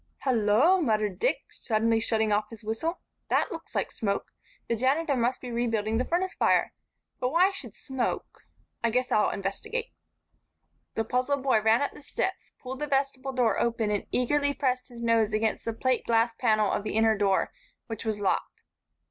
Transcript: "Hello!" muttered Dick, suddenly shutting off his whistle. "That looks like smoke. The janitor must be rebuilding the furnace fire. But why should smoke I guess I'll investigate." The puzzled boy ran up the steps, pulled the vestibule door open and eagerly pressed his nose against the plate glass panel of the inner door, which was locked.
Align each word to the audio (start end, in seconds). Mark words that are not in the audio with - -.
"Hello!" 0.23 0.81
muttered 0.81 1.19
Dick, 1.19 1.43
suddenly 1.51 1.99
shutting 1.99 2.31
off 2.31 2.49
his 2.49 2.63
whistle. 2.63 3.01
"That 3.27 3.51
looks 3.51 3.75
like 3.75 3.91
smoke. 3.91 4.31
The 4.67 4.75
janitor 4.75 5.15
must 5.15 5.39
be 5.39 5.51
rebuilding 5.51 5.99
the 5.99 6.05
furnace 6.05 6.33
fire. 6.33 6.73
But 7.19 7.29
why 7.29 7.51
should 7.51 7.75
smoke 7.75 8.41
I 8.83 8.89
guess 8.89 9.11
I'll 9.11 9.29
investigate." 9.29 9.91
The 10.95 11.03
puzzled 11.05 11.43
boy 11.43 11.61
ran 11.61 11.83
up 11.83 11.91
the 11.93 12.01
steps, 12.01 12.51
pulled 12.63 12.79
the 12.79 12.87
vestibule 12.87 13.33
door 13.33 13.59
open 13.59 13.91
and 13.91 14.07
eagerly 14.11 14.55
pressed 14.55 14.87
his 14.87 15.03
nose 15.03 15.33
against 15.33 15.65
the 15.65 15.71
plate 15.73 16.03
glass 16.07 16.33
panel 16.33 16.71
of 16.71 16.83
the 16.83 16.95
inner 16.95 17.15
door, 17.15 17.53
which 17.85 18.03
was 18.03 18.19
locked. 18.19 18.61